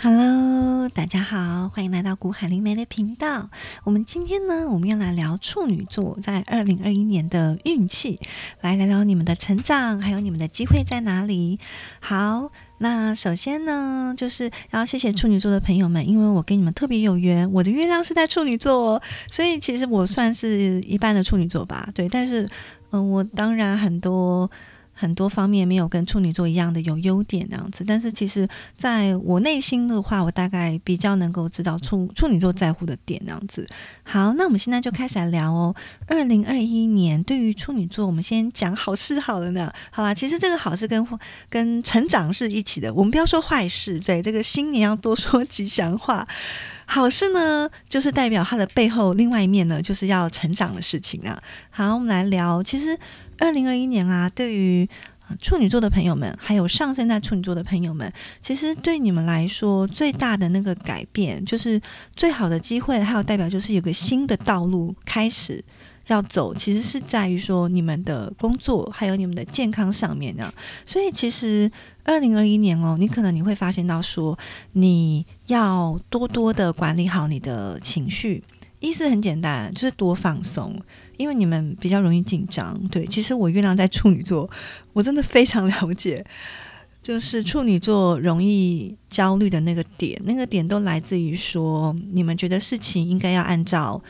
[0.00, 3.50] Hello，大家好，欢迎来到古海灵梅的频道。
[3.82, 8.20] 我们今天呢，我们要来聊处女座在二零二一年的运气，
[8.60, 11.58] 来聊聊你们的成长，还有你们的机会在哪里。
[11.98, 21.88] 好，那首先呢，就是要谢谢处女座的朋友们，因为我跟你们特别有缘，我的月亮是在处女座，哦所以其实我算是一般的处女座吧。
[21.92, 22.48] 对，但是
[22.92, 24.48] 嗯，我当然很多。
[25.00, 33.64] 很多方面没有跟处女座一样的有优点那样子，但是其实在我内心的话，我大概比较能够知道处处女座在乎的点那样子。
[34.02, 35.72] 好，那我们现在就开始来聊哦。
[36.08, 39.70] 二零二一年对于处女座，我们先讲好事好了呢。
[39.92, 41.06] 好啦，其实这个好事跟
[41.48, 46.26] 跟成长是一起的，我们不要说坏事，对这个新年要多说吉祥话。
[46.86, 51.40] 好事呢，就是代表它的背后另外一面呢，就是要成长的事情啊。
[51.70, 52.98] 好，我们来聊，其实。
[53.38, 54.88] 二零二一年啊，对于
[55.40, 58.10] 处女座的朋友们，还有上升在处女座的朋友们，
[58.42, 61.80] 其实对你们来说最大的那个改变，就是
[62.16, 65.62] 最好的机会，还有代表就是有个新的道路开始
[66.06, 70.50] 要走，其实是在于说你们的工作还有你们的健康上面呢。
[70.86, 71.70] 所以其实
[72.04, 74.38] 二零二一年哦，你可能你会发现到说，
[74.72, 78.42] 你要多多的管理好你的情绪，
[78.80, 80.80] 意思很简单，就是多放松。
[81.18, 84.48] 因为你们比较容易紧张，对，其实我月亮在处女座，
[84.94, 86.24] 我真的非常了解，
[87.02, 94.02] 就是处女座容易焦虑的那个点，那个点都来自于说，你们觉得事情应该要按照。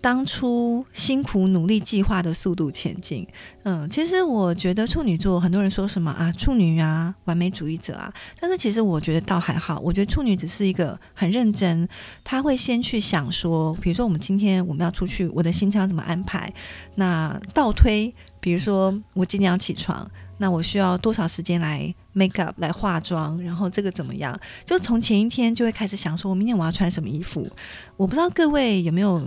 [0.00, 3.26] 当初辛苦努力计划的速度前进，
[3.64, 11.88] 嗯，其实我觉得处女座很多人说什么啊，处女啊，完美主义者啊，但是其实我觉得倒还好，我觉得处女只是一个很认真，
[12.22, 16.52] 他会先去想说，比如说我们今天我们要出去，我的行程怎么安排？
[16.94, 20.08] 那倒推，比如说我今天要起床，
[20.38, 24.38] 那我需要多少时间来 make up 来化妆，然后这个怎么样？
[24.64, 27.50] 就从前一天就会开始想说，我明天我要穿什么衣服？
[27.96, 29.20] 我不知道各位有没有。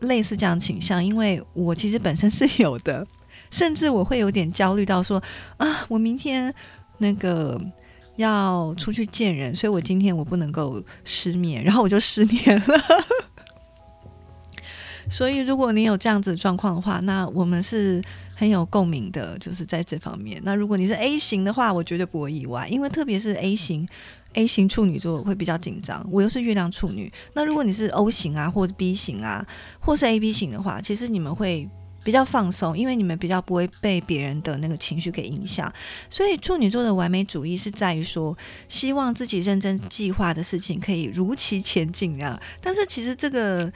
[0.00, 3.06] 类似这样倾向，因为我其实本身是有的，
[3.50, 5.22] 甚至我会有点焦虑到说
[5.56, 6.54] 啊，我明天
[6.98, 7.60] 那个
[8.16, 12.80] 要出去见人，所以我今天我不能够失眠，然后我就失眠了。
[15.10, 18.02] 所以如果你有这样子状况的话，那我们是
[18.34, 20.40] 很有共鸣的，就是在这方面。
[20.44, 23.88] 那如果你是 A 型的话，我绝对不会意外，因为特别是 A 型。
[24.36, 27.08] A 型处女座会比较紧张，我又是月亮处女。
[27.34, 29.46] 那如果你是 O 型啊，或者 B 型啊，
[29.78, 31.68] 或是 AB 型的话，其实你们会
[32.02, 35.72] 比较放松，因为你们比较不会被别人的那个情绪给影响。
[36.10, 38.36] 所以处女座的完美主义是在于说，
[38.68, 42.42] 希望自己认真计划的事情可以如期前进啊。
[42.60, 43.72] 但是其实这个。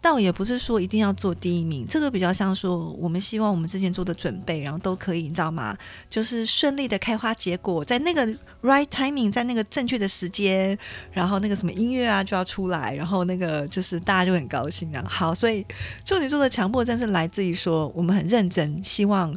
[0.00, 5.76] 倒也不是说一定要做第一名，这个比较像说，我们希望我们之前做的准备，然后都可以，你知道吗？
[6.08, 8.24] 就是顺利的开花结果，在那个
[8.62, 10.78] right timing，在那个正确的时间，
[11.10, 15.04] 然后那个什么音乐啊就要出来，然后那个就是大家就很高兴啊。
[15.08, 15.66] 好，所以
[16.04, 19.36] 处女座的强迫症是来自于说，我们很认真，希望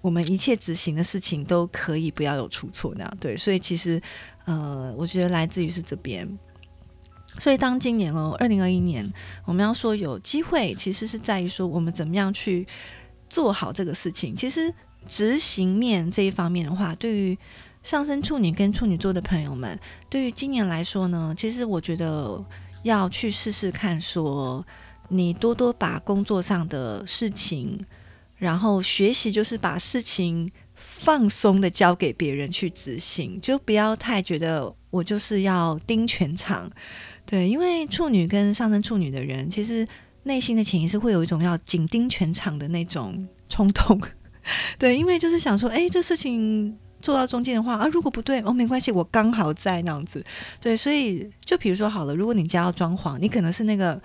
[0.00, 3.16] 我们一切执行的事情都可以不要有出错那样。
[3.20, 4.02] 对，所以其实
[4.44, 6.28] 呃，我觉得来自于是这边。
[7.38, 9.10] 所以，当今年哦，二零二一年，
[9.44, 12.66] 我们要说有机会，其实是在于说我们怎么样去
[13.28, 14.34] 做好这个事情。
[14.34, 14.72] 其实
[15.06, 17.38] 执行面这一方面的话，对于
[17.82, 22.44] 上升处女跟处女座的朋友们，对于今年来说呢，其实我觉得
[22.82, 24.66] 要去试试看，说
[25.08, 27.82] 你多多把工作上的事情，
[28.36, 30.50] 然后学习就是把事情
[31.02, 36.70] 放松的交给别人去执行，就不要太觉得我就是要盯全场。
[37.24, 39.86] 对，因为处女跟上升处女的人，其实
[40.24, 43.98] 内心的潜意识会有一种要紧盯全场的那种冲动。
[44.78, 50.22] 对，因为就是想说，哎，这事情做到中间的话啊，如果不对哦，没关系，我刚好在那样子。
[50.60, 54.00] 对，所以就比如说好了，如果你家要装潢，你可能是那个。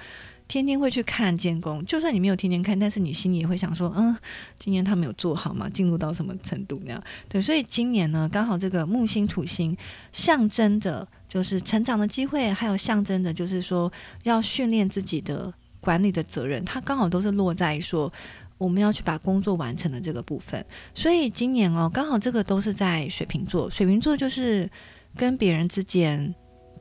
[0.47, 4.15] 天天会去看监工，就算你没有天天看，但是你心里也会想说，嗯，
[4.59, 5.67] 今年他没有做好吗？
[5.67, 7.03] 进入到什么程度那样？
[7.27, 9.75] 对，所以今年呢，刚好这个木星土星
[10.11, 13.91] 象征的，就是成长的机会，还有象征的，就是说
[14.23, 18.13] 要训练自己的管理的责任，它刚好都是落在说
[18.59, 20.63] 我们要去把工作完成的这个部分。
[20.93, 24.69] 所以今年哦，刚好这个都是在水瓶座，水瓶座就是
[25.17, 26.35] 跟别人之间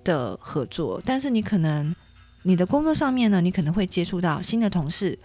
[0.04, 1.96] 的合作，但是你可能。
[2.44, 5.18] 你的工作上面呢，你可能会接触到新的同事，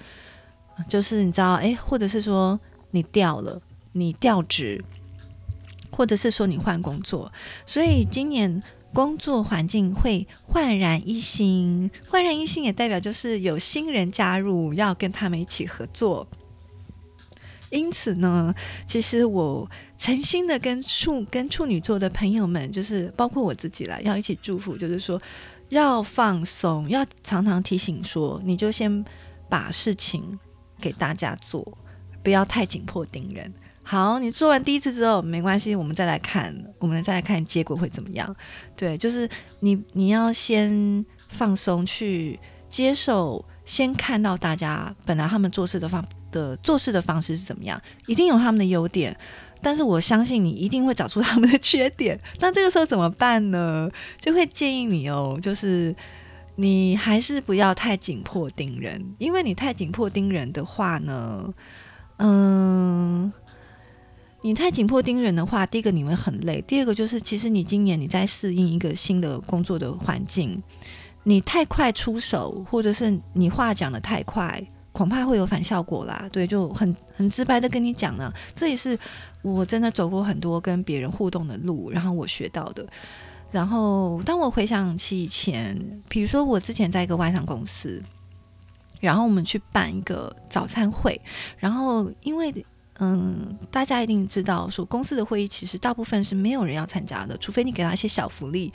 [0.88, 2.60] 就是你知道，诶，或者是说
[2.92, 3.62] 你调了，
[3.92, 4.82] 你调职，
[5.92, 7.32] 或者是说你换工作，
[7.66, 8.64] 所以今年
[8.94, 11.92] 工作环境会焕然一新。
[12.10, 16.26] 焕然一新也代表就是有新人加入，要跟他们一起合作。
[17.70, 18.56] 因此呢，
[18.88, 25.22] 其实我诚心的跟处跟处女座的朋友们，就是包括我自己啦，要一起祝福，就是说
[25.70, 29.04] 要放松，要常常提醒说，你就先
[29.48, 30.38] 把事情
[30.80, 31.78] 给大家做，
[32.24, 33.54] 不要太紧迫盯人。
[33.82, 38.36] 好，你做完第一次之后没关系，我们再来看，我们再来看结果会怎么样。
[38.76, 39.28] 对，就是
[39.62, 42.40] 你你要先放松，去
[42.70, 49.18] 接受，先看到大家本来他们做事的方的做事的方式是怎么样，一定有他们的优点，
[49.62, 52.20] 但是我相信你一定会找出他们的缺点。
[52.40, 53.90] 那这个时候怎么办呢？
[54.20, 55.96] 就会建议你哦，就是
[56.56, 61.54] 你还是不要太紧迫盯人，因为你太紧迫盯人的话呢，
[62.18, 63.32] 嗯。
[64.42, 70.64] 你太紧迫盯人的话，第一个你会很累，第二个就是其实你今年你在适应一个新的工作的环境，
[71.24, 76.26] 你太快出手，或者是你话讲的太快，恐怕会有反效果啦。
[76.32, 78.98] 对，就很很直白的跟你讲呢，这也是
[79.42, 82.86] 我真的走过很多跟别人互动的路，然后我学到的。
[83.52, 85.78] 然后当我回想起以前，
[86.08, 88.04] 比如说我之前在一个外商公司，
[89.00, 91.20] 然后我们去办一个早餐会，
[91.58, 92.66] 然后因为。
[93.02, 98.74] 嗯，大家一定知道，说公司的会议其实大部分是没有人要参加的，除非你给他一些小福利。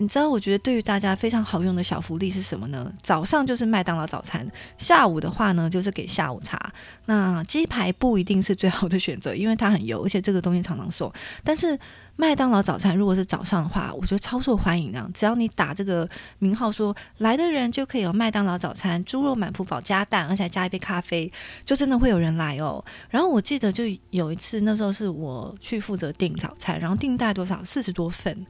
[0.00, 2.92] 你知道，我觉得对于大家非常好用的小福利是什么呢？
[3.02, 4.48] 早上就是麦当劳早餐，
[4.78, 6.72] 下午的话呢就是给下午茶。
[7.06, 11.12] 那鸡排不一定是最好的选择，因为它很油，而且这个东西常常送。
[11.42, 11.76] 但是
[12.14, 15.10] 麦当劳早餐如果是早上的话，我觉得超受欢迎的。
[15.12, 16.08] 只要你打这个
[16.38, 21.32] 名号说来的人就可以有麦当劳早餐，猪肉满福堡加蛋，而且还加一杯咖啡，
[21.66, 22.84] 就真的会有人来哦。
[23.10, 28.46] 然后我记得就有一次，那时候是我去负责订早餐，然后订大概多少四十多份。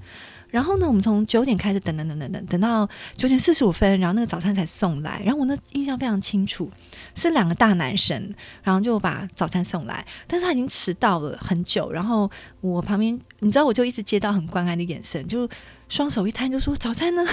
[0.51, 5.23] 然后呢，我们从九九点开始等等等等等，等到九点四十五分，然后那个早餐才送来。
[5.25, 6.69] 然后我那印象非常清楚，
[7.15, 10.05] 是两个大男生，然后就把早餐送来。
[10.27, 11.93] 但是他已经迟到了很久。
[11.93, 12.29] 然后
[12.61, 15.49] 我旁边，你知道，我就一直接到很关爱的眼神，就
[15.89, 17.25] 双手一摊，就说：“早餐呢？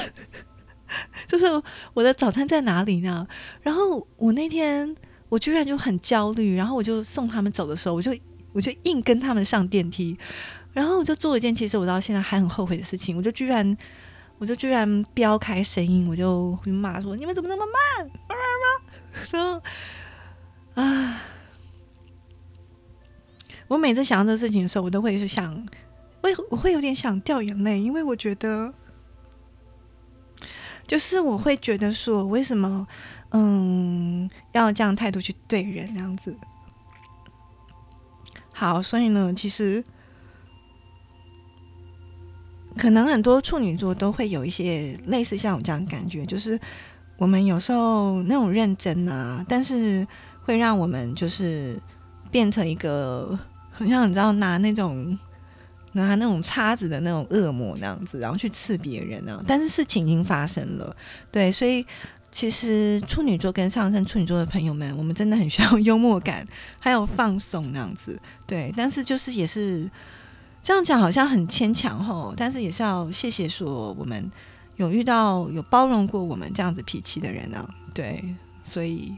[1.27, 1.45] 就是
[1.95, 3.27] 我的早餐在哪里呢？”
[3.63, 4.95] 然后我那天
[5.29, 8.15] 我居然就很焦虑，然后我就送他们走的时候，我就
[8.53, 10.15] 我就硬跟他们上电梯。
[10.75, 13.77] 然后我就做一件其实我到现在还很后悔的事情，我就居然，
[14.37, 18.11] 我就居然飙开声音，我就骂说：“你们怎么那么慢？”
[19.31, 19.61] 然后
[20.73, 21.21] 啊，
[23.69, 25.65] 我每次想到这个事情的时候，我都会是想，
[26.21, 28.73] 我我会有点想掉眼泪，因为我觉得，
[30.85, 32.85] 就是我会觉得说，为什么
[33.31, 36.35] 嗯要这样态度去对人这样子？
[38.51, 39.81] 好，所以呢，其实。
[42.77, 46.59] 可能很多处女座都会有一些类似像我这样感觉，就是
[47.17, 50.05] 我们有时候那种认真啊，但是
[50.43, 51.79] 会让我们就是
[52.29, 53.37] 变成一个
[53.71, 55.17] 好像你知道拿那种
[55.93, 59.41] 拿那种叉子的那种恶魔那样子，然后去刺别人啊。
[59.47, 60.95] 但是事情已经发生了，
[61.31, 61.85] 对，所以
[62.31, 66.45] 其实处女座跟上升处女座的朋友们，我们真的很需要幽默感，
[66.79, 68.73] 还有放松那样子，对。
[68.75, 69.89] 但是就是也是。
[70.65, 74.31] 这样讲好像很牵强吼，但是也是要谢谢说我们
[74.77, 77.69] 有遇到有包容过我们这样子脾气的人呢。
[77.93, 79.13] 对，所以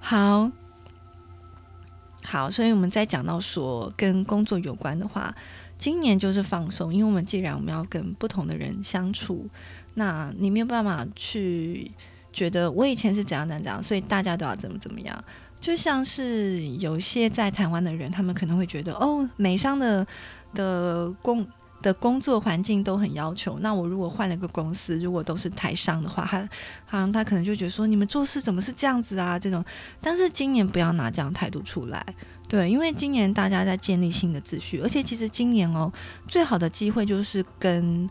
[0.00, 0.50] 好
[2.24, 5.34] 好，所以我们在讲到说跟工作有关的话，
[5.76, 9.46] 今年就是放松，因为我们既然我们要跟不同的人相处，
[9.92, 11.90] 那你没有办法去
[12.32, 15.24] 觉得我以前是怎样怎样，所以大家都要怎么怎么样。
[15.60, 20.06] 就像是有一些在台湾的人，他们可能会觉得哦，美商的。
[20.54, 21.46] 的工
[21.80, 26.48] 的工作环境都很要求，那我如果换了个公司，如果都是台商的话，他
[26.86, 29.38] 好像他可能就觉得说你们做事怎么是这样子啊？
[29.38, 29.64] 这种，
[30.00, 32.04] 但是今年不要拿这样态度出来，
[32.48, 35.92] 对，因为今年大家在建立新的秩序，而且其实今年哦，
[36.26, 38.10] 最好的机会就是跟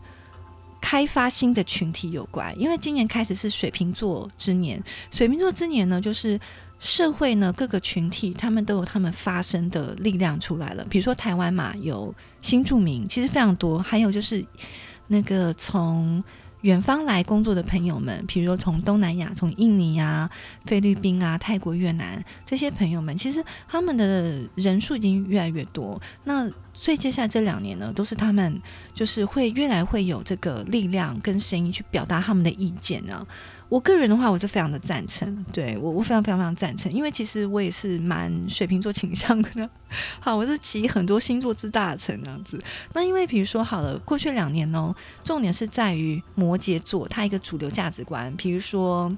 [0.80, 6.40] 开发新的群体有关，因为今年开始是水瓶座之年，水瓶座之年呢，就是。
[6.80, 10.86] 社会呢，各个群体他们都有他们发声的力量出来了。
[10.88, 13.78] 比如说台湾嘛，有新住民，其实非常多。
[13.80, 14.44] 还有就是
[15.08, 16.22] 那个从
[16.62, 20.30] 远方来工作的朋友们，比如说从东南亚、从印尼啊、
[20.66, 26.00] 菲律宾啊、泰国、越南这些朋友们，其实他们的人数已经越来越多。
[26.24, 28.60] 那所以接下来这两年呢，都是他们
[28.94, 33.26] 就是会越来会有这个力量跟声音去表达他们的意见呢。
[33.68, 39.68] 我个人的话，我是非常的赞成，对我我非常非常非常赞成，因为其实我也是蛮水瓶座倾向的。
[40.20, 42.58] 好，我是集很多星座之大成这样子。
[42.94, 49.14] 那因为比如说好了，过去两年呢，重点是在于摩羯座它一个主流价值观，比如说。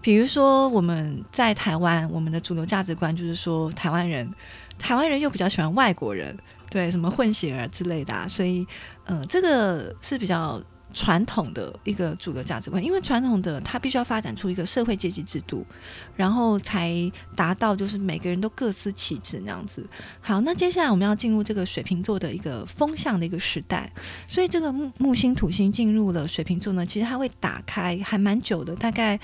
[0.00, 4.32] 比如说我们在台湾，我们的主流价值观就是说台湾人，
[4.78, 6.34] 台湾人又比较喜欢外国人，
[6.70, 8.64] 对什么混血儿之类的，所以，
[9.06, 10.62] 嗯，这个是比较。
[10.92, 15.64] 传统的一个主流价值观，因为传统的它必须要发展出一个社会阶级制度，
[16.16, 16.90] 然后才
[17.36, 19.86] 达到就是每个人都各司其职那样子。
[20.20, 23.92] 好，那接下来我们要进入这个水瓶座的一个风向的一个时代，
[24.26, 29.20] 所以这个木木星土星进入了水瓶座呢，其实它会打开还蛮久的，大概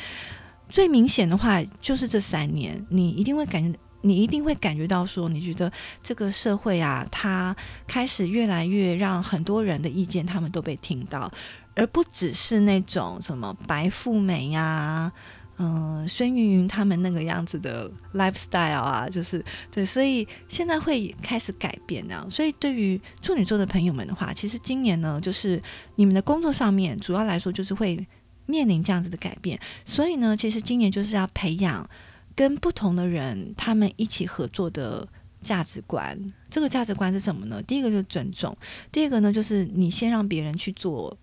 [0.68, 3.78] 最明显的话就是这三年，你一定会感觉。
[4.06, 7.56] 你一定会感觉到说，你觉得这个社会啊，它
[7.86, 11.32] 开始越来越让很多人的意见他们都被听到，
[11.74, 15.10] 而不只是那种什么白富美呀，
[15.56, 19.42] 嗯，孙云云他们那个样子的 lifestyle 啊，就是
[19.72, 22.30] 对，所以现在会开始改变那样。
[22.30, 25.62] 所以对于处女座的朋友们的话，其实今年呢，就是
[25.94, 28.06] 你们的工作上面主要来说就是会
[28.44, 29.58] 面临这样子的改变。
[29.86, 31.88] 所以呢，其实今年就是要培养。
[32.34, 35.06] 跟不同的人，他们一起合作的
[35.40, 36.18] 价值观，
[36.50, 37.62] 这个价值观是什么呢？
[37.62, 38.56] 第一个就是尊重，
[38.90, 41.16] 第二个呢就是你先让别人去做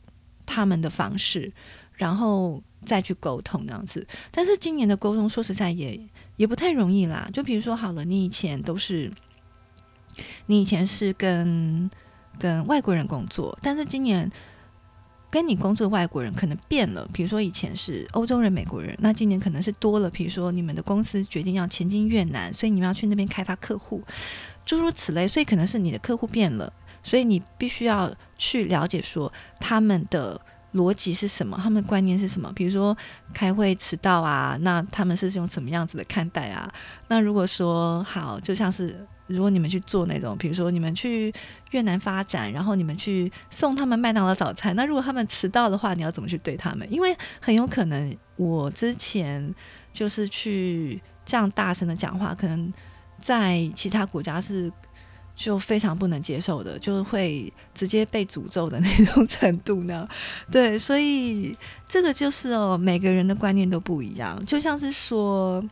[0.45, 1.51] 他们的方式，
[1.93, 4.07] 然后再去沟通这样子。
[4.31, 5.99] 但是今年的沟通，说实在也
[6.37, 7.29] 也不太容易啦。
[7.33, 9.11] 就比如说，好了，你以前都是
[10.45, 11.89] 你以前是跟
[12.39, 14.31] 跟外国人工作，但是今年。
[15.31, 20.09] 跟你工作的外国人可能变了，比如说以前是欧洲人、美国人，那今年可能是多了。
[20.09, 24.03] 比如说你们的公司决定要前进越南，所以你们要去那边开发客户，
[24.65, 25.25] 诸如此类。
[25.25, 26.71] 所以可能是你的客户变了，
[27.01, 30.39] 所以你必须要去了解说他们的
[30.73, 32.51] 逻辑是什么，他们的观念是什么。
[32.53, 32.95] 比如说
[33.33, 36.69] 开会迟到啊，那他们是用什么样子的看待啊？
[37.07, 39.07] 那如果说好，就像是。
[39.31, 41.33] 如果你们去做那种，比如说你们去
[41.71, 46.87] 越南发展，然后你们去送他们麦当劳早餐，那如果他们迟到的话，你要怎么去对他们？
[46.91, 49.53] 因为很有可能我之前
[49.91, 52.71] 就是去这样大声的讲话，可能
[53.17, 54.71] 在其他国家是
[55.35, 60.07] 就非常不能接受的，就会直接被诅咒的那种程度呢。
[60.51, 61.57] 对，所以
[61.87, 65.63] 这个就是哦，每个人的观念都不一样，就像是说。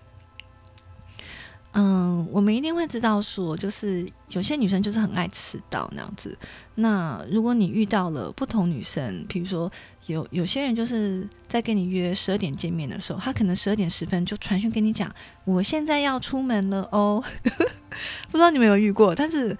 [1.81, 6.38] 嗯，我们一定会知道说，就是有些女生就是很爱迟到那样子。
[6.75, 9.71] 那如果你遇到了不同女生，比如说
[10.07, 15.09] 有有些人就是在跟你约十二点见面的时候，她可能十二点十分就传讯跟你讲，
[15.45, 17.24] 我现在要出门了哦。
[18.29, 19.15] 不知道你们有遇过？
[19.15, 19.57] 但是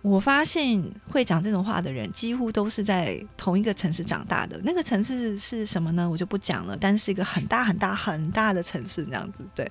[0.00, 4.60] 我发现会讲这种话的人，几乎都是在同一个城市长大的。
[4.64, 6.10] 那个城市是什么呢？
[6.10, 6.76] 我就不讲了。
[6.76, 9.70] 但是一个很大很大很大的城市，这样子对。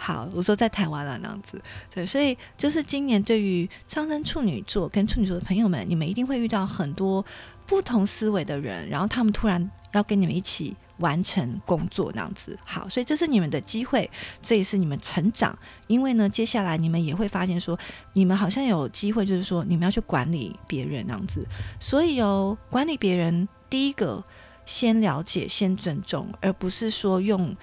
[0.00, 1.60] 好，我说在台湾了那样子，
[1.92, 7.22] 对，所以就是今年对于上升处女座跟处女座的朋友们，你们一定会遇到很多
[7.66, 12.56] 不同思维的人，然后他们突然要跟你们一起完成工作那样子。
[12.64, 14.08] 好，所以这是你们的机会，
[14.40, 17.76] 这也是你们成长，因为呢，接下来你们也会发现说，
[18.12, 21.44] 你们好像有机会，就是说你们要去管理别人那样子。
[21.80, 24.24] 所以哦，管理别人，第一个
[24.64, 27.56] 先了解，先尊重，而不是说用。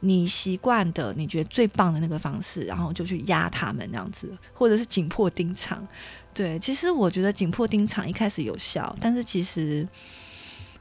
[0.00, 5.84] 你习惯的，你觉得最棒的那个方式，然后就去压他们那样子，或者是紧迫盯场。
[6.32, 9.86] 对，其实我觉得紧迫盯场一开始有效，但是其实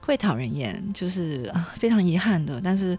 [0.02, 2.62] 会讨人厌，就是非常遗憾的。
[2.64, 2.96] 但是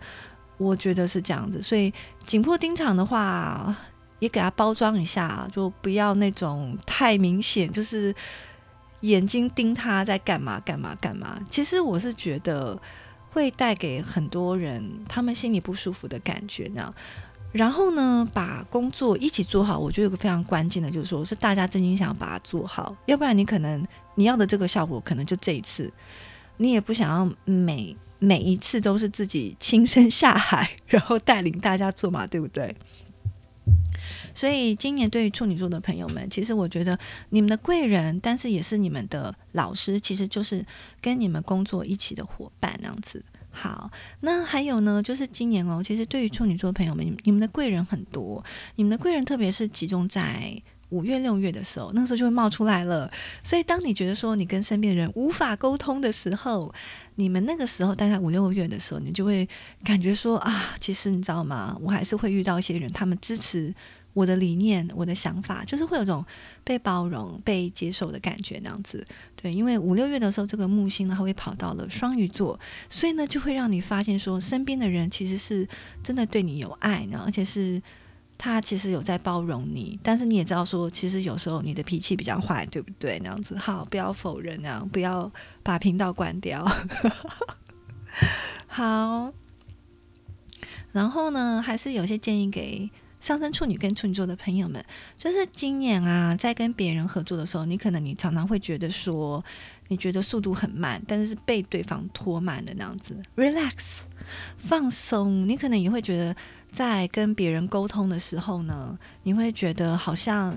[0.57, 1.93] 我觉得是这样子，所以
[2.25, 3.77] 紧迫盯场的话，
[4.19, 8.13] 也给他包装一下，就不要那种太明显，就是
[9.03, 11.41] 眼睛盯他在干嘛干嘛干嘛。
[11.49, 12.77] 其实我是觉得。
[13.31, 16.95] 会带给很多人他们心里不舒服的感觉呢。
[17.51, 23.83] 然后呢，把工作一起做好，我觉得有个非常关键的，就是说是大家真心想要把它做好，要不然你可能
[24.17, 25.91] 你要的这个效果，可能就这一次，
[26.59, 32.77] 你也不想要每每一次都是自己亲身下海， 然后带领大家做嘛，对不对？
[34.39, 36.97] 所以今年对于处女座的朋友们，其实我觉得
[37.31, 40.65] 你们的贵人，但是也是你们的老师，其实就是
[41.01, 43.25] 跟你们工作一起的伙伴那样子。
[43.51, 43.91] 好，
[44.21, 48.45] 那还有呢，就是今年哦，其实对于处女座朋友们，你们的贵人很多，
[48.77, 53.11] 你们的贵人特别是集中在五月、六月的时候，那个时候就会冒出来了。
[53.43, 56.73] 所以当你觉得说你跟身边人无法沟通的时候，
[57.17, 59.49] 你们那个时候大概五六月的时候，你就会
[59.83, 61.77] 感觉说啊，其实你知道吗？
[61.81, 63.75] 我还是会遇到一些人，他们支持。
[64.15, 66.25] 我的理念，我的想法，就是会有种
[66.65, 69.07] 被包容、被接受的感觉，那样子。
[69.41, 75.69] 对，因为五六月的时候，这个木星呢，它会跑到了双鱼座，所以呢，就会让你发现说，身边的人其实是
[76.03, 77.81] 真的对你有爱呢，而且是
[78.37, 79.99] 他其实有在包容你。
[80.03, 83.21] 但是你也知道说，其实有时候你的脾气比较坏，对不对？
[83.23, 85.31] 那样子，好，不要否认，那样不要
[85.63, 86.67] 把频道关掉。
[88.67, 89.33] 好。
[90.91, 94.85] 然后呢，还是有些建议给上升处女跟处女座的朋友们，
[95.17, 99.45] 就是今年啊，在跟别人合作的时候，你可能你常常会觉得说，
[99.89, 103.21] 你觉得速度很慢，但是被对方拖慢的那样子。
[103.37, 103.99] Relax，
[104.57, 106.37] 放松，你可能也会觉得，
[106.71, 110.57] 在跟别人沟通的时候呢，你会觉得好像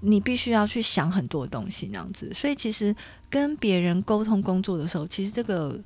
[0.00, 2.32] 你必须要去想很多东西那样子。
[2.32, 2.94] 所以其实
[3.28, 5.78] 跟别人沟通工作的时候，其实这个。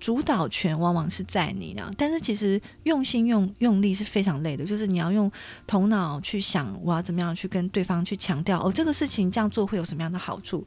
[0.00, 5.30] 主导权往往是在你呢，但是其实用心用用力是非常累的，就是你要用
[5.66, 10.64] 头脑去想，我要怎么样去跟对方去强调哦，这个事情这样做会有什么样的好处，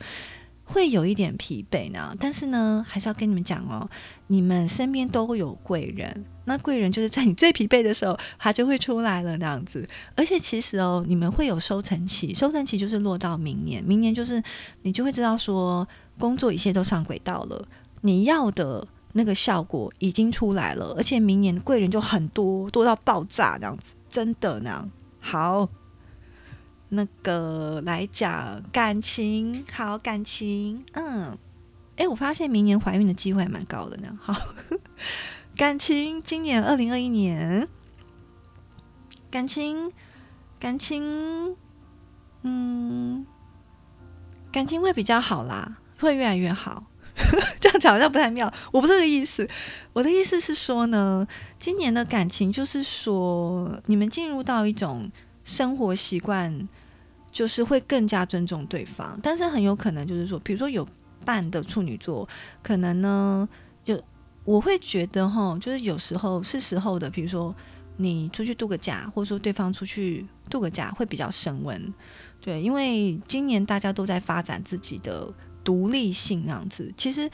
[0.66, 2.14] 会有一点疲惫呢。
[2.20, 3.90] 但是呢，还是要跟你们讲哦，
[4.28, 9.88] 你们身边都会有贵人，那贵人就是在你最疲惫的时候，他就会出来了那样子。
[10.16, 14.44] 而且其实哦，你们会有收成期，收成期就是落到明年，明年就是
[14.82, 15.88] 你就会知道说，
[16.20, 17.66] 工作一切都上轨道了，
[18.02, 18.86] 你要的。
[19.14, 24.90] 那个效果已经出来了，而且明年贵人就很多，多到爆炸这样子，真的呢。
[25.20, 25.70] 好，
[26.90, 31.38] 那个来讲感情，好感情，嗯，
[31.96, 34.18] 哎，我发现明年怀孕的机会还蛮高的呢。
[34.22, 34.36] 好，
[35.56, 37.68] 感情，今年二零二一年，
[39.30, 39.92] 感情，
[40.60, 41.56] 感情，
[42.42, 43.26] 嗯，
[44.52, 46.86] 感情会比较好啦，会越来越好。
[47.60, 49.48] 这样讲好像不太妙，我不是这个意思。
[49.94, 51.28] 我的意思是说呢，
[51.60, 55.12] 今年的感情就是说，你们进入到一种
[55.44, 56.68] 生活习惯，
[57.32, 59.20] 就是会更加尊重对方。
[59.22, 60.88] 但是很有可能就是说，比如说有
[61.26, 62.28] 伴的处女座，
[62.64, 63.48] 可能呢，
[63.86, 64.02] 有
[64.44, 67.54] 我会觉得哈，就是有时候是时候的，比如说
[67.98, 71.94] 你出去度个假，或者说对方出去度个假，会比较升温。
[72.40, 75.34] 对，因为今年大家都在发展自己的。
[75.64, 77.30] 独立性那样子，其实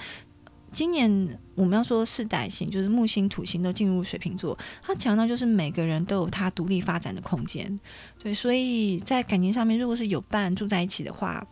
[0.71, 7.79] 今年我们要说世代性，就是木星、土星都进入水瓶座，它强调就是每个人都有他独立发展的空间。
[8.21, 11.45] 对，所以在感情上面，如果是有伴住在一起的话，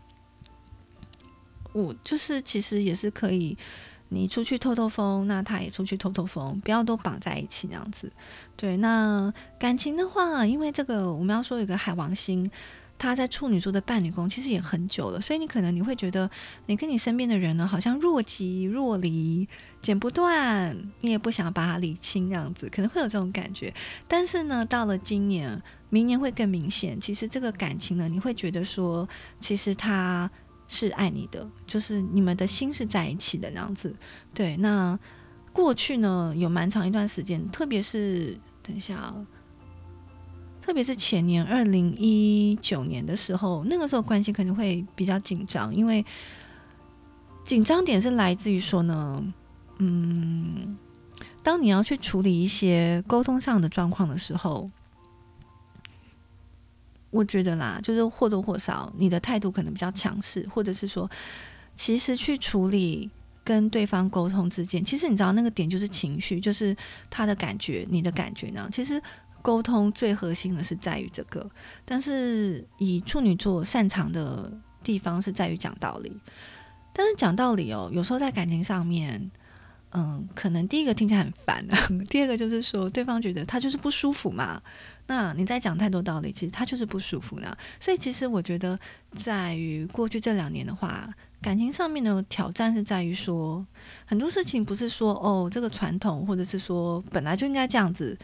[1.72, 3.58] 我就是其实也是可以，
[4.10, 8.12] 你出去透透风，那他也出去透透风，不要都绑在一起那样子。
[8.58, 12.52] 对，那感情的话，因为这个我们要说有个海王星。
[12.98, 16.30] 他在处女座的伴侣宫其实也很久了，所以你可能你会觉得
[16.68, 19.48] 你跟你身边的人呢，好像若即若离，
[19.82, 23.74] 剪不断，你也不想把它理清，这样子可能会有这种感觉。
[24.08, 27.00] 但是呢，到了今年、明年会更明显。
[27.00, 29.08] 其实这个感情呢，你会觉得说，
[29.40, 30.32] 其实他
[30.68, 33.94] 是爱你的，就是你们的心是在一起的那样子。
[34.34, 34.98] 对，那
[35.52, 39.14] 过去呢，有蛮长一段时间，特别是等一下。
[40.66, 46.04] 特别是前年二零一九年的时候，那个时候关系可能会比较紧张，因为
[47.44, 49.24] 紧张点是来自于说呢，
[49.78, 50.76] 嗯，
[51.44, 54.72] 当你要去处理一些沟通上的状况的时候，
[57.12, 61.08] 我觉得啦，就是或多或少你的态度可能比较强势，或者是说，
[61.76, 63.08] 其实去处理
[63.44, 66.76] 跟对方沟通之间，其实你知道那个点就是情绪，就是
[67.12, 69.00] 他的感觉，你的感觉呢，其实。
[69.46, 71.48] 沟通最核心的是在于这个，
[71.86, 76.12] 但是以处女座擅长的地方是在于讲道理。
[76.92, 79.30] 但是讲道理哦，有时候在感情上面，
[79.92, 81.64] 嗯，可能第一个听起来很烦，
[82.10, 84.60] 第二个就是说对方觉得他就是不舒服嘛。
[85.06, 87.56] 那你在讲太多道理，其实他就是不舒服呢。
[87.80, 88.80] 所以其实我觉得，
[89.14, 91.08] 在于过去这两年的话，
[91.40, 93.64] 感情上面的挑战是在于说，
[94.08, 98.18] 很多事情不是说哦这个传统，或者是说本来就应该这样子。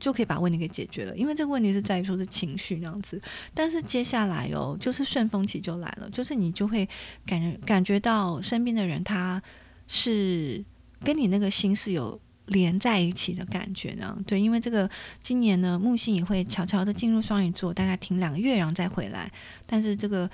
[0.00, 3.20] 就可以把问题给解决了，因为这个问题是在于说是情绪那样子。
[3.54, 6.88] 但是接下来哦，就是顺风期就来了，就是你就会
[7.26, 9.40] 感觉感觉到身边的人他
[9.86, 10.64] 是
[11.04, 14.18] 跟你那个心是有连在一起的感觉呢。
[14.26, 14.90] 对，因为这个
[15.22, 19.30] 今年呢，木星也会悄悄的进入双鱼座，大概停两个月然后再回来。
[19.66, 20.28] 但是这个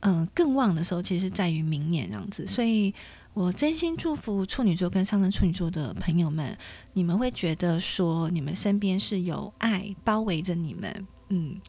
[0.00, 2.94] 嗯更旺的时候，其实在于明年这样子，所以。
[3.32, 6.58] 我真心祝福处女座跟上升处女座的朋友们，
[6.94, 11.60] 你们会觉得说你们身边是有爱包围着你们，嗯，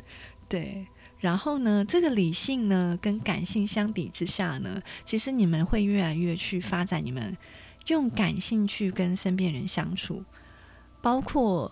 [0.50, 0.88] 对。
[1.20, 7.38] 然后呢，这个理性呢跟感性相比之下呢，其实你们会越来越去发展你们
[7.88, 10.24] 用感性去跟身边人相处，
[11.00, 11.72] 包括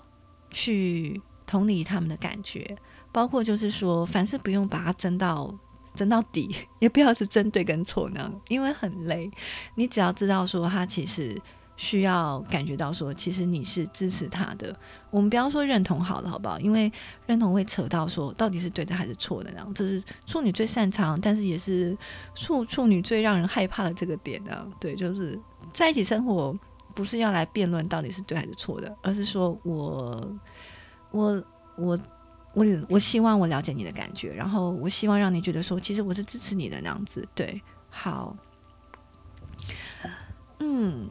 [0.52, 2.78] 去同理他们的感觉，
[3.12, 5.54] 包括就是说凡事不用把它争到。
[5.96, 9.30] 争到底，也不要是针对跟错呢，因为很累。
[9.76, 11.36] 你只要知道说他其实
[11.76, 14.76] 需要感觉到说，其实你是支持他的。
[15.10, 16.60] 我们不要说认同好了，好不好？
[16.60, 16.92] 因为
[17.26, 21.98] 认同会扯到说到底是对的还是错的，那样这是处女最擅长，但是也是
[22.36, 24.68] 处处女最让人害怕的这个点呢。
[24.80, 25.40] 对，就是
[25.72, 26.54] 在一起生活
[26.94, 30.38] 不是要来辩论到底是对还是错的，而是说我
[31.12, 31.44] 我
[31.78, 31.98] 我
[32.54, 37.28] 我我希望我了解你的感觉，然后我希望让你觉得说，其实我是支持你的那样子。
[37.34, 38.36] 对，好，
[40.60, 41.10] 嗯，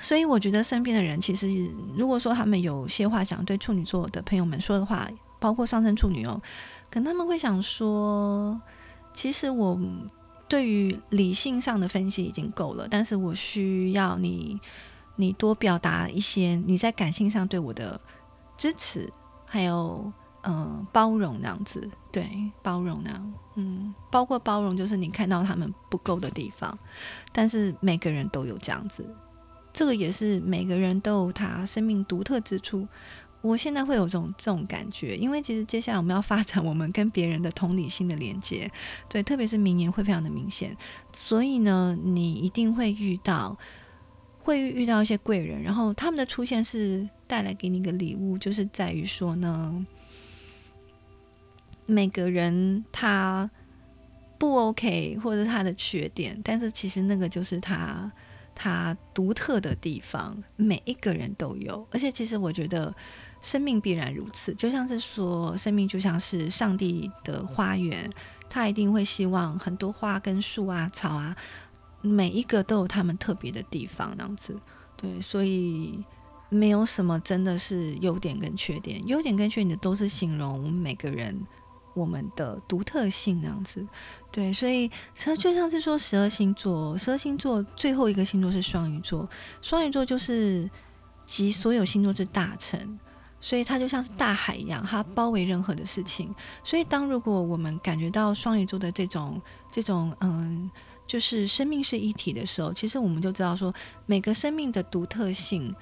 [0.00, 1.48] 所以我觉得身边的人，其实
[1.96, 6.40] 如果说他们有些话想对处女座的朋友们说的话，包括上升处女哦，
[6.90, 8.60] 可能他们会想说，
[9.12, 9.78] 其实我。
[10.48, 14.56] 对于理性上的分析已经够了，但是我需要你，
[15.16, 18.00] 你多表达一些你在感性上对我的
[18.56, 19.12] 支持，
[19.48, 20.12] 还有
[20.46, 22.28] 嗯包容那样子，对
[22.62, 26.78] 包容那样，嗯，包括包容就是你看到他们不够的地方，
[27.32, 29.04] 但是每个人都有这样子，
[29.72, 32.86] 这个也是每个人都有他生命独特之处。
[33.42, 38.68] 我现在会有这种这种感觉，因为其实接下来我们要发展我们跟别人的同理心的连接，
[39.08, 40.76] 对，特别是明年会非常的明显。
[41.12, 43.56] 所以呢，你一定会遇到，
[44.40, 49.86] 会遇到一些贵人，然后他们的出现是带来给你一个礼物，就是在于说呢，
[51.86, 53.50] 每个人他
[54.38, 58.12] 不 OK 或者他的缺点，但是其实那个就是他
[58.54, 62.94] 他独特的地方，每一个人都有，而且其实我觉得。
[63.42, 68.10] 生命必然如此，就像是说，生命就像是上帝的花园，
[68.48, 71.36] 他一定会希望很多花跟树啊、草啊，
[72.00, 74.58] 每一个都有他们特别的地方，那样子。
[74.96, 76.02] 对，所以
[76.48, 81.38] 没有什么真的是优点跟缺点，优点跟缺点都是形容每个人
[81.96, 83.84] 我们的独特性那样子。
[84.30, 89.28] 对，所以它就像是说，十二星座，十二星座最后一个星座是双鱼座，
[89.60, 90.70] 双鱼座就是
[91.26, 92.98] 集所有星座之大成。
[93.38, 96.34] 所以它就像是大海一样，它包围任何的事情。
[96.64, 100.70] 所以当如果我们感觉到双鱼座的这种这种嗯，
[101.06, 103.72] 就是生命是一体的时候，其实我们就知道说，
[104.06, 105.72] 每个生命的独特性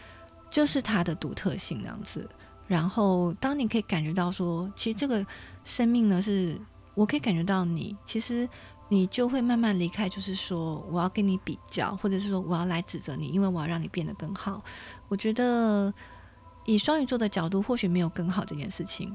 [0.51, 2.29] 就是它的独特性那样子。
[2.67, 5.25] 然后当你可以感觉到说，其实这个
[5.65, 6.59] 生命呢，是
[6.95, 8.49] 我可以感觉到你，其实
[8.89, 14.63] 你就会慢慢离开，就是说我要跟你比较，或者是说我要来指责你，因为我要让你变得更好。
[15.09, 15.93] 我觉得。
[16.67, 19.15] 以双鱼座的角度，或许没有更好这件事情。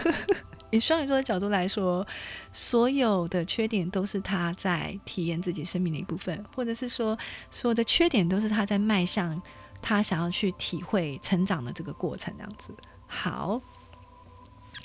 [0.68, 2.06] 以双鱼座的角度来说，
[2.52, 7.16] 所有的缺点都是他在体验自己生命的一部分，或者是说，
[7.50, 9.40] 所有的缺点都是他在迈向
[9.82, 12.72] 他想要去体会成长的这个过程，这样子。
[13.06, 13.60] 好，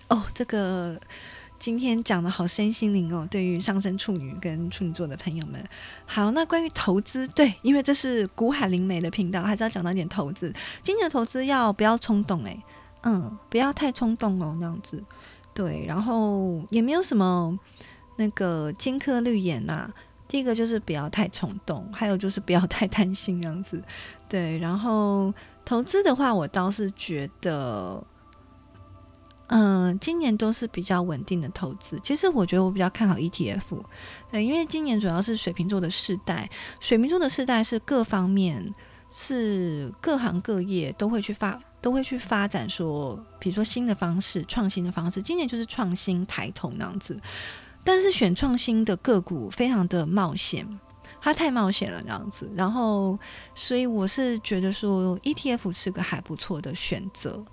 [0.10, 1.00] 哦，这个。
[1.60, 5.68] 今天讲的好身心灵哦，对于上升处女跟处女座的朋友们，
[6.06, 10.54] 好，那关于投资，对，因为这是古海灵媒的频道，还是要讲到一点投资。
[10.84, 12.46] 今年的投资要不要冲动？
[12.46, 12.62] 诶，
[13.02, 15.04] 嗯，不要太冲动哦，那样子，
[15.56, 17.58] 对，然后也没有什么
[18.18, 19.92] 那个金科绿眼呐。
[20.28, 23.82] 第一个就是不要太冲动，还有就是不要太贪心，这样子，
[24.28, 24.58] 对。
[24.60, 28.04] 然后投资的话，我倒是觉得。
[29.50, 31.98] 嗯，今年都是比较稳定的投资。
[32.04, 33.62] 其实我觉得我比较看好 ETF，
[34.30, 36.50] 对，因为今年主要是水瓶座的世代，
[36.82, 38.76] 水瓶座的世代是各方面
[39.10, 45.22] 是各行各业都会去发，都会去发展说，比如说新的方式、创新的方式。
[45.22, 47.18] 今年就是创新抬头那样子，
[47.88, 50.68] 但是选创新的个股非常的冒险，
[51.22, 52.52] 它太冒险了那样子。
[52.54, 53.18] 然后，
[53.56, 57.46] 所以我是觉得说 ETF 是个还不错的选择。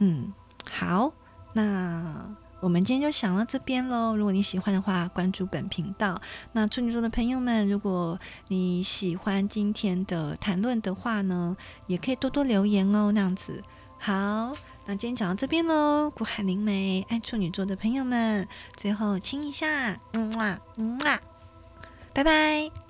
[0.00, 0.34] 嗯，
[0.70, 1.10] 好。
[1.54, 4.14] 那我们今天就想到这边喽。
[4.14, 6.20] 如果你喜欢的话，关注本频道。
[6.52, 13.10] 那处女座的朋友们，如果你喜欢今天的谈论的话呢，也可以多多留言哦。
[13.12, 13.64] 那样子，
[13.98, 14.52] 好，
[14.90, 16.10] 那今天讲到这边喽。
[16.10, 21.20] 古海灵媒爱处女座的朋友们，最后亲一下，嗯哇，嗯哇，
[22.12, 22.89] 拜拜。